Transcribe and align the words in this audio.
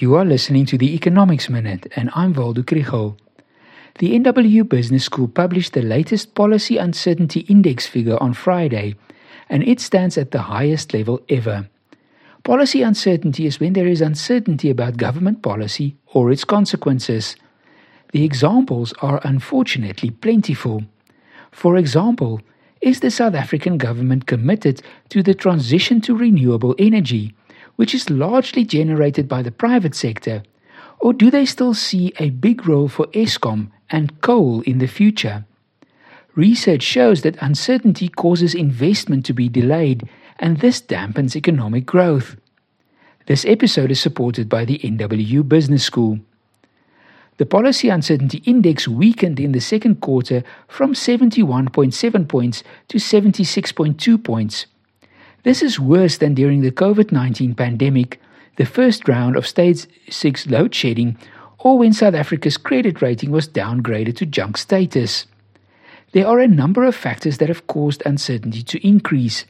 You 0.00 0.14
are 0.14 0.24
listening 0.24 0.64
to 0.66 0.78
the 0.78 0.94
Economics 0.94 1.48
Minute, 1.48 1.92
and 1.96 2.08
I'm 2.14 2.32
Waldo 2.32 2.62
Krugell. 2.62 3.16
The 3.98 4.16
NWU 4.16 4.68
Business 4.68 5.02
School 5.02 5.26
published 5.26 5.72
the 5.72 5.82
latest 5.82 6.36
Policy 6.36 6.76
Uncertainty 6.76 7.40
Index 7.48 7.88
figure 7.88 8.16
on 8.22 8.32
Friday, 8.32 8.94
and 9.48 9.64
it 9.64 9.80
stands 9.80 10.16
at 10.16 10.30
the 10.30 10.42
highest 10.42 10.94
level 10.94 11.20
ever. 11.28 11.68
Policy 12.44 12.80
uncertainty 12.82 13.44
is 13.44 13.58
when 13.58 13.72
there 13.72 13.88
is 13.88 14.00
uncertainty 14.00 14.70
about 14.70 14.98
government 14.98 15.42
policy 15.42 15.96
or 16.14 16.30
its 16.30 16.44
consequences. 16.44 17.34
The 18.12 18.24
examples 18.24 18.94
are 19.02 19.20
unfortunately 19.24 20.10
plentiful. 20.10 20.84
For 21.50 21.76
example, 21.76 22.40
is 22.80 23.00
the 23.00 23.10
South 23.10 23.34
African 23.34 23.78
government 23.78 24.28
committed 24.28 24.80
to 25.08 25.24
the 25.24 25.34
transition 25.34 26.00
to 26.02 26.14
renewable 26.14 26.76
energy? 26.78 27.34
Which 27.78 27.94
is 27.94 28.10
largely 28.10 28.64
generated 28.64 29.28
by 29.28 29.40
the 29.40 29.52
private 29.52 29.94
sector, 29.94 30.42
or 30.98 31.12
do 31.12 31.30
they 31.30 31.46
still 31.46 31.72
see 31.72 32.12
a 32.18 32.30
big 32.30 32.66
role 32.66 32.88
for 32.88 33.06
Eskom 33.14 33.70
and 33.88 34.20
coal 34.20 34.62
in 34.62 34.78
the 34.78 34.88
future? 34.88 35.44
Research 36.34 36.82
shows 36.82 37.22
that 37.22 37.40
uncertainty 37.40 38.08
causes 38.08 38.52
investment 38.52 39.24
to 39.24 39.32
be 39.32 39.48
delayed, 39.48 40.08
and 40.40 40.58
this 40.58 40.82
dampens 40.82 41.36
economic 41.36 41.86
growth. 41.86 42.34
This 43.26 43.44
episode 43.44 43.92
is 43.92 44.00
supported 44.00 44.48
by 44.48 44.64
the 44.64 44.80
NWU 44.80 45.48
Business 45.48 45.84
School. 45.84 46.18
The 47.36 47.46
Policy 47.46 47.90
Uncertainty 47.90 48.42
Index 48.44 48.88
weakened 48.88 49.38
in 49.38 49.52
the 49.52 49.60
second 49.60 50.00
quarter 50.00 50.42
from 50.66 50.94
71.7 50.94 52.26
points 52.28 52.64
to 52.88 52.98
76.2 52.98 54.24
points. 54.24 54.66
This 55.44 55.62
is 55.62 55.78
worse 55.78 56.18
than 56.18 56.34
during 56.34 56.62
the 56.62 56.72
COVID 56.72 57.12
19 57.12 57.54
pandemic, 57.54 58.20
the 58.56 58.66
first 58.66 59.06
round 59.06 59.36
of 59.36 59.46
stage 59.46 59.86
6 60.10 60.48
load 60.48 60.74
shedding, 60.74 61.16
or 61.58 61.78
when 61.78 61.92
South 61.92 62.14
Africa's 62.14 62.56
credit 62.56 63.00
rating 63.00 63.30
was 63.30 63.48
downgraded 63.48 64.16
to 64.16 64.26
junk 64.26 64.56
status. 64.56 65.26
There 66.12 66.26
are 66.26 66.40
a 66.40 66.48
number 66.48 66.84
of 66.84 66.96
factors 66.96 67.38
that 67.38 67.48
have 67.48 67.66
caused 67.68 68.02
uncertainty 68.04 68.62
to 68.64 68.86
increase. 68.86 69.44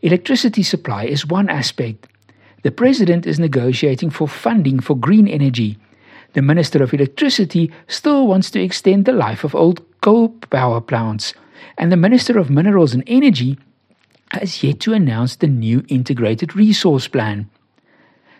Electricity 0.00 0.62
supply 0.62 1.04
is 1.04 1.26
one 1.26 1.50
aspect. 1.50 2.08
The 2.62 2.70
President 2.70 3.26
is 3.26 3.38
negotiating 3.38 4.10
for 4.10 4.26
funding 4.26 4.80
for 4.80 4.96
green 4.96 5.28
energy. 5.28 5.78
The 6.32 6.42
Minister 6.42 6.82
of 6.82 6.94
Electricity 6.94 7.70
still 7.86 8.26
wants 8.26 8.50
to 8.52 8.62
extend 8.62 9.04
the 9.04 9.12
life 9.12 9.44
of 9.44 9.54
old 9.54 9.84
coal 10.00 10.30
power 10.50 10.80
plants. 10.80 11.34
And 11.76 11.92
the 11.92 11.96
Minister 11.96 12.38
of 12.38 12.48
Minerals 12.48 12.94
and 12.94 13.04
Energy 13.06 13.58
has 14.32 14.62
yet 14.62 14.80
to 14.80 14.94
announce 14.94 15.36
the 15.36 15.46
new 15.46 15.84
integrated 15.88 16.56
resource 16.56 17.06
plan. 17.06 17.48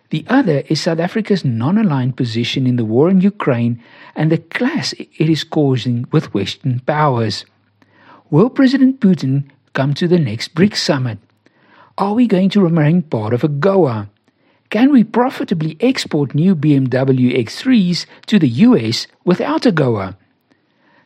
The 0.08 0.24
other 0.28 0.62
is 0.68 0.80
South 0.80 0.98
Africa's 0.98 1.44
non 1.44 1.78
aligned 1.78 2.16
position 2.16 2.66
in 2.66 2.76
the 2.76 2.84
war 2.84 3.08
in 3.10 3.20
Ukraine 3.20 3.82
and 4.16 4.30
the 4.30 4.38
clash 4.38 4.92
it 4.94 5.28
is 5.28 5.44
causing 5.44 6.06
with 6.10 6.34
Western 6.34 6.80
powers. 6.80 7.44
Will 8.30 8.50
President 8.50 9.00
Putin 9.00 9.44
come 9.74 9.92
to 9.94 10.08
the 10.08 10.18
next 10.18 10.54
BRICS 10.54 10.76
summit? 10.78 11.18
Are 11.98 12.14
we 12.14 12.26
going 12.26 12.48
to 12.50 12.60
remain 12.60 13.02
part 13.02 13.34
of 13.34 13.42
AGOA? 13.42 14.08
Can 14.70 14.90
we 14.90 15.04
profitably 15.04 15.76
export 15.80 16.34
new 16.34 16.56
BMW 16.56 17.36
X3s 17.38 18.06
to 18.26 18.38
the 18.38 18.48
US 18.48 19.06
without 19.24 19.62
AGOA? 19.62 20.16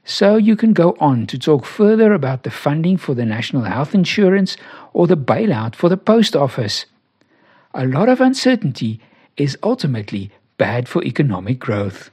So 0.08 0.36
you 0.36 0.54
can 0.54 0.72
go 0.72 0.96
on 1.00 1.26
to 1.26 1.36
talk 1.36 1.66
further 1.66 2.12
about 2.12 2.44
the 2.44 2.50
funding 2.50 2.96
for 2.96 3.12
the 3.12 3.26
national 3.26 3.62
health 3.62 3.92
insurance 3.92 4.56
or 4.92 5.08
the 5.08 5.16
bailout 5.16 5.74
for 5.74 5.88
the 5.88 5.96
post 5.96 6.36
office. 6.36 6.86
A 7.74 7.84
lot 7.84 8.08
of 8.08 8.20
uncertainty 8.20 9.00
is 9.36 9.58
ultimately 9.64 10.30
bad 10.58 10.88
for 10.88 11.02
economic 11.02 11.58
growth. 11.58 12.10